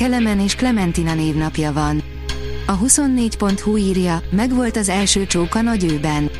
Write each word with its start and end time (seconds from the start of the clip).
Kelemen 0.00 0.40
és 0.40 0.54
Clementina 0.54 1.14
névnapja 1.14 1.72
van. 1.72 2.02
A 2.66 2.78
24.hu 2.78 3.76
írja, 3.76 4.22
megvolt 4.30 4.76
az 4.76 4.88
első 4.88 5.26
csók 5.26 5.54
a 5.54 5.60
nagyőben. 5.60 6.30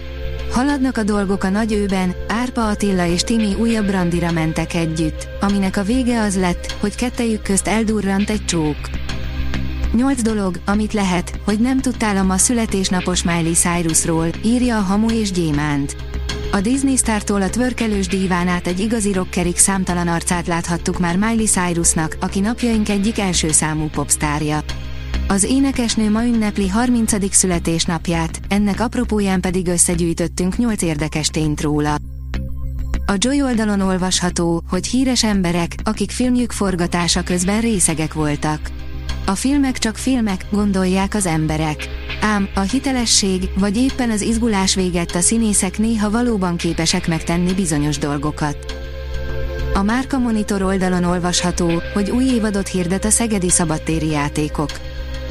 Haladnak 0.53 0.97
a 0.97 1.03
dolgok 1.03 1.45
a 1.45 1.49
nagyőben, 1.49 2.15
Árpa 2.29 2.69
Attila 2.69 3.07
és 3.07 3.23
Timi 3.23 3.55
újabb 3.55 3.91
randira 3.91 4.33
mentek 4.33 4.75
együtt, 4.75 5.29
aminek 5.41 5.77
a 5.77 5.83
vége 5.83 6.21
az 6.21 6.37
lett, 6.37 6.77
hogy 6.81 6.95
kettejük 6.95 7.43
közt 7.43 7.67
eldurrant 7.67 8.31
egy 8.31 8.45
csók. 8.45 8.91
8 9.95 10.23
dolog, 10.23 10.61
amit 10.67 10.93
lehet, 10.93 11.41
hogy 11.45 11.59
nem 11.59 11.81
tudtál 11.81 12.17
a 12.17 12.23
ma 12.23 12.37
születésnapos 12.37 13.23
Miley 13.23 13.53
Cyrusról, 13.53 14.27
írja 14.45 14.77
a 14.77 14.83
Hamu 14.83 15.11
és 15.11 15.31
Gyémánt. 15.31 15.97
A 16.53 16.61
Disney 16.61 16.97
sztártól 16.97 17.43
a 17.43 17.51
tvörkelős 17.51 18.07
díván 18.07 18.49
át 18.49 18.67
egy 18.67 18.81
igazi 18.81 19.13
rockerig 19.13 19.57
számtalan 19.57 20.09
arcát 20.09 20.47
láthattuk 20.47 20.99
már 20.99 21.17
Miley 21.17 21.47
Cyrusnak, 21.47 22.17
aki 22.21 22.41
napjaink 22.41 22.89
egyik 22.89 23.19
első 23.19 23.51
számú 23.51 23.89
popstárja. 23.89 24.61
Az 25.29 25.45
énekesnő 25.45 26.11
ma 26.11 26.25
ünnepli 26.25 26.69
30. 26.69 27.35
születésnapját, 27.35 28.41
ennek 28.49 28.81
apropóján 28.81 29.41
pedig 29.41 29.67
összegyűjtöttünk 29.67 30.57
8 30.57 30.83
érdekes 30.83 31.27
tényt 31.27 31.61
róla. 31.61 31.97
A 33.07 33.15
Joy 33.17 33.43
oldalon 33.43 33.81
olvasható, 33.81 34.63
hogy 34.69 34.87
híres 34.87 35.25
emberek, 35.25 35.75
akik 35.85 36.11
filmjük 36.11 36.53
forgatása 36.53 37.23
közben 37.23 37.61
részegek 37.61 38.15
voltak. 38.15 38.61
A 39.31 39.35
filmek 39.35 39.79
csak 39.79 39.97
filmek, 39.97 40.45
gondolják 40.51 41.15
az 41.15 41.27
emberek. 41.27 41.89
Ám, 42.21 42.49
a 42.55 42.61
hitelesség, 42.61 43.49
vagy 43.55 43.77
éppen 43.77 44.11
az 44.11 44.21
izgulás 44.21 44.75
véget 44.75 45.15
a 45.15 45.21
színészek 45.21 45.79
néha 45.79 46.11
valóban 46.11 46.57
képesek 46.57 47.09
megtenni 47.09 47.55
bizonyos 47.55 47.99
dolgokat. 47.99 48.75
A 49.75 49.83
Márka 49.83 50.19
Monitor 50.19 50.63
oldalon 50.63 51.05
olvasható, 51.05 51.83
hogy 51.95 52.11
új 52.11 52.25
évadot 52.25 52.69
hirdet 52.69 53.05
a 53.05 53.11
Szegedi 53.11 53.51
Szabadtéri 53.51 54.11
Játékok. 54.11 54.71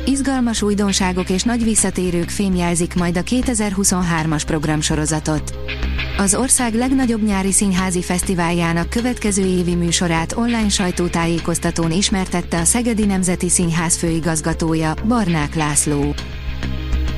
Izgalmas 0.06 0.62
újdonságok 0.62 1.30
és 1.30 1.44
nagy 1.44 1.64
visszatérők 1.64 2.30
fémjelzik 2.30 2.96
majd 2.96 3.18
a 3.18 3.22
2023-as 3.22 4.42
programsorozatot. 4.46 5.54
Az 6.20 6.36
ország 6.36 6.74
legnagyobb 6.74 7.24
nyári 7.24 7.52
színházi 7.52 8.02
fesztiváljának 8.02 8.90
következő 8.90 9.46
évi 9.46 9.76
műsorát 9.76 10.34
online 10.34 10.70
sajtótájékoztatón 10.70 11.92
ismertette 11.92 12.60
a 12.60 12.64
Szegedi 12.64 13.06
Nemzeti 13.06 13.50
Színház 13.50 13.98
főigazgatója, 13.98 14.94
Barnák 15.08 15.56
László. 15.56 16.14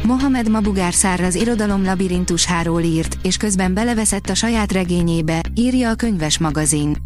Mohamed 0.03 0.49
Mabugár 0.49 0.93
az 1.23 1.35
irodalom 1.35 1.83
labirintusáról 1.83 2.81
írt, 2.81 3.17
és 3.21 3.37
közben 3.37 3.73
beleveszett 3.73 4.29
a 4.29 4.35
saját 4.35 4.71
regényébe, 4.71 5.41
írja 5.55 5.89
a 5.89 5.95
könyves 5.95 6.37
magazin. 6.37 6.97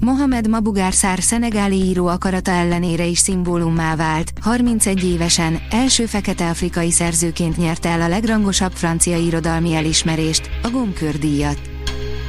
Mohamed 0.00 0.48
Mabugár 0.48 0.92
Szár 0.92 1.22
szenegáli 1.22 1.76
író 1.76 2.06
akarata 2.06 2.50
ellenére 2.50 3.04
is 3.04 3.18
szimbólummá 3.18 3.96
vált, 3.96 4.32
31 4.40 5.04
évesen, 5.04 5.58
első 5.70 6.06
fekete-afrikai 6.06 6.90
szerzőként 6.90 7.56
nyerte 7.56 7.88
el 7.88 8.00
a 8.00 8.08
legrangosabb 8.08 8.72
francia 8.72 9.16
irodalmi 9.16 9.74
elismerést, 9.74 10.50
a 10.62 10.70
Goncourt 10.70 11.18
díjat. 11.18 11.60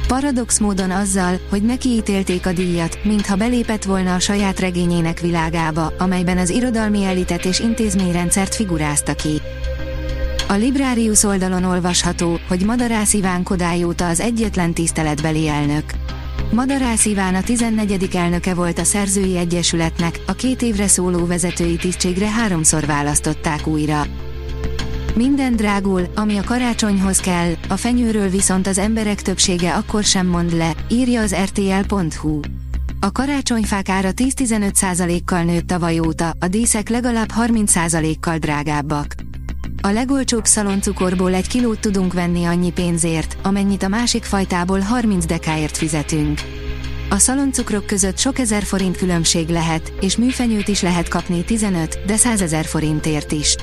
Paradox 0.06 0.58
módon 0.58 0.90
azzal, 0.90 1.40
hogy 1.50 1.62
neki 1.62 1.88
ítélték 1.88 2.46
a 2.46 2.52
díjat, 2.52 2.98
mintha 3.04 3.36
belépett 3.36 3.84
volna 3.84 4.14
a 4.14 4.18
saját 4.18 4.60
regényének 4.60 5.20
világába, 5.20 5.92
amelyben 5.98 6.38
az 6.38 6.50
irodalmi 6.50 7.04
elitet 7.04 7.44
és 7.44 7.60
intézményrendszert 7.60 8.54
figurázta 8.54 9.14
ki. 9.14 9.40
A 10.48 10.54
Librarius 10.54 11.22
oldalon 11.22 11.64
olvasható, 11.64 12.38
hogy 12.48 12.64
Madarász 12.64 13.12
Iván 13.12 13.42
Kodály 13.42 13.84
óta 13.84 14.08
az 14.08 14.20
egyetlen 14.20 14.72
tiszteletbeli 14.72 15.48
elnök. 15.48 15.84
Madarász 16.52 17.04
Iván 17.04 17.34
a 17.34 17.42
14. 17.42 18.08
elnöke 18.14 18.54
volt 18.54 18.78
a 18.78 18.84
Szerzői 18.84 19.36
Egyesületnek, 19.36 20.20
a 20.26 20.32
két 20.32 20.62
évre 20.62 20.86
szóló 20.86 21.26
vezetői 21.26 21.76
tisztségre 21.76 22.30
háromszor 22.30 22.86
választották 22.86 23.66
újra. 23.66 24.06
Minden 25.14 25.56
drágul, 25.56 26.06
ami 26.14 26.36
a 26.36 26.42
karácsonyhoz 26.42 27.18
kell, 27.18 27.52
a 27.68 27.76
fenyőről 27.76 28.28
viszont 28.28 28.66
az 28.66 28.78
emberek 28.78 29.22
többsége 29.22 29.74
akkor 29.74 30.04
sem 30.04 30.26
mond 30.26 30.56
le, 30.56 30.72
írja 30.88 31.20
az 31.20 31.34
rtl.hu. 31.34 32.40
A 33.00 33.12
karácsonyfák 33.12 33.88
ára 33.88 34.10
10-15%-kal 34.16 35.42
nőtt 35.42 35.66
tavaly 35.66 35.98
óta, 35.98 36.32
a 36.38 36.48
díszek 36.48 36.88
legalább 36.88 37.30
30%-kal 37.38 38.38
drágábbak. 38.38 39.14
A 39.82 39.90
legolcsóbb 39.90 40.44
szaloncukorból 40.44 41.34
egy 41.34 41.48
kilót 41.48 41.80
tudunk 41.80 42.12
venni 42.12 42.44
annyi 42.44 42.72
pénzért, 42.72 43.36
amennyit 43.42 43.82
a 43.82 43.88
másik 43.88 44.24
fajtából 44.24 44.80
30 44.80 45.24
dekáért 45.24 45.76
fizetünk. 45.76 46.40
A 47.08 47.18
szaloncukrok 47.18 47.86
között 47.86 48.18
sok 48.18 48.38
ezer 48.38 48.62
forint 48.62 48.96
különbség 48.96 49.48
lehet, 49.48 49.92
és 50.00 50.16
műfenyőt 50.16 50.68
is 50.68 50.82
lehet 50.82 51.08
kapni 51.08 51.44
15, 51.44 51.98
de 52.06 52.16
100 52.16 52.42
ezer 52.42 52.64
forintért 52.64 53.32
is. 53.32 53.56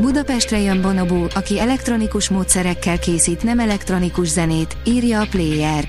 Budapestre 0.00 0.60
jön 0.60 0.80
Bonobo, 0.80 1.26
aki 1.34 1.60
elektronikus 1.60 2.28
módszerekkel 2.28 2.98
készít 2.98 3.42
nem 3.42 3.58
elektronikus 3.58 4.28
zenét, 4.28 4.76
írja 4.84 5.20
a 5.20 5.26
Player. 5.30 5.88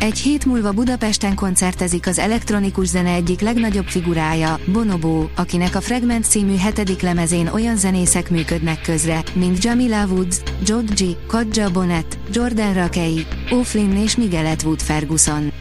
Egy 0.00 0.18
hét 0.18 0.44
múlva 0.44 0.72
Budapesten 0.72 1.34
koncertezik 1.34 2.06
az 2.06 2.18
elektronikus 2.18 2.86
zene 2.86 3.12
egyik 3.12 3.40
legnagyobb 3.40 3.86
figurája, 3.86 4.58
Bonobo, 4.72 5.28
akinek 5.36 5.74
a 5.74 5.80
Fragment 5.80 6.24
című 6.24 6.56
hetedik 6.56 7.00
lemezén 7.00 7.46
olyan 7.46 7.76
zenészek 7.76 8.30
működnek 8.30 8.80
közre, 8.80 9.22
mint 9.34 9.64
Jamila 9.64 10.06
Woods, 10.06 10.36
Georgie, 10.64 11.16
Kadja 11.26 11.70
Bonnet, 11.70 12.18
Jordan 12.32 12.74
Rakei, 12.74 13.26
O'Flynn 13.50 14.02
és 14.02 14.16
Miguel 14.16 14.46
Edwood 14.46 14.80
Ferguson. 14.80 15.52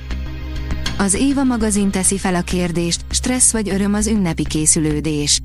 Az 0.98 1.14
Éva 1.14 1.44
magazin 1.44 1.92
teszi 1.92 2.18
fel 2.18 2.36
a 2.36 2.42
kérdést, 2.42 3.06
stressz 3.10 3.52
vagy 3.52 3.70
öröm 3.70 3.94
az 3.94 4.08
ünnepi 4.08 4.46
készülődés. 4.46 5.40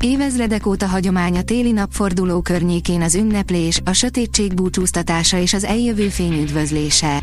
Évezredek 0.00 0.66
óta 0.66 0.86
hagyomány 0.86 1.36
a 1.36 1.42
téli 1.42 1.72
napforduló 1.72 2.40
környékén 2.40 3.02
az 3.02 3.14
ünneplés, 3.14 3.80
a 3.84 3.92
sötétség 3.92 4.54
búcsúztatása 4.54 5.38
és 5.38 5.52
az 5.52 5.64
eljövő 5.64 6.08
fény 6.08 6.40
üdvözlése. 6.40 7.22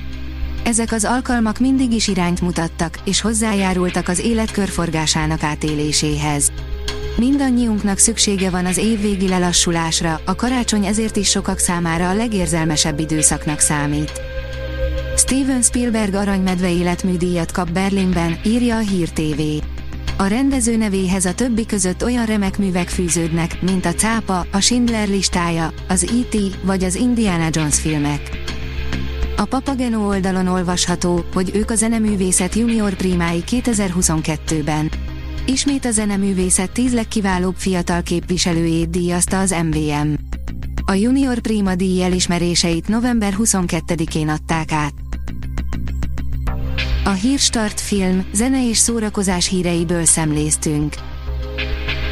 Ezek 0.64 0.92
az 0.92 1.06
alkalmak 1.06 1.60
mindig 1.60 1.94
is 1.94 2.08
irányt 2.08 2.42
mutattak, 2.42 3.00
és 3.04 3.22
hozzájárultak 3.22 4.08
az 4.08 4.20
élet 4.20 4.52
körforgásának 4.52 5.44
átéléséhez. 5.44 6.52
Mindannyiunknak 7.18 7.98
szüksége 7.98 8.50
van 8.50 8.66
az 8.66 8.78
évvégi 8.78 9.28
lelassulásra, 9.28 10.22
a 10.26 10.36
karácsony 10.36 10.86
ezért 10.86 11.16
is 11.16 11.30
sokak 11.30 11.58
számára 11.58 12.10
a 12.10 12.14
legérzelmesebb 12.14 13.00
időszaknak 13.00 13.60
számít. 13.60 14.22
Steven 15.18 15.62
Spielberg 15.62 16.14
aranymedve 16.14 16.72
életműdíjat 16.72 17.52
kap 17.52 17.72
Berlinben, 17.72 18.40
írja 18.46 18.76
a 18.76 18.80
Hír 18.80 19.10
TV. 19.10 19.42
A 20.18 20.28
rendező 20.28 20.78
nevéhez 20.78 21.26
a 21.26 21.34
többi 21.34 21.66
között 21.66 22.04
olyan 22.04 22.26
remek 22.26 22.58
művek 22.58 22.90
fűződnek, 22.90 23.62
mint 23.62 23.86
a 23.86 23.94
Cápa, 23.94 24.46
a 24.52 24.60
Schindler 24.60 25.08
listája, 25.08 25.74
az 25.88 26.04
E.T. 26.04 26.38
vagy 26.64 26.84
az 26.84 26.96
Indiana 26.96 27.48
Jones 27.52 27.80
filmek. 27.80 28.39
A 29.40 29.46
Papageno 29.46 30.08
oldalon 30.08 30.48
olvasható, 30.48 31.26
hogy 31.34 31.52
ők 31.54 31.70
a 31.72 31.76
zeneművészet 31.76 32.56
junior 32.56 32.94
primái 32.94 33.44
2022-ben. 33.48 34.92
Ismét 35.46 35.86
a 35.86 35.92
zeneművészet 35.92 36.72
10 36.72 36.94
legkiválóbb 36.94 37.56
fiatal 37.56 38.02
képviselőjét 38.02 38.90
díjazta 38.90 39.40
az 39.40 39.56
MVM. 39.64 40.14
A 40.86 40.94
Junior 40.94 41.40
Prima 41.40 41.76
díj 41.76 42.04
elismeréseit 42.04 42.88
november 42.88 43.34
22-én 43.38 44.30
adták 44.30 44.72
át. 44.72 44.94
A 47.04 47.12
Hírstart 47.12 47.80
film, 47.80 48.26
zene 48.34 48.68
és 48.70 48.78
szórakozás 48.78 49.48
híreiből 49.48 50.06
szemléztünk. 50.06 50.94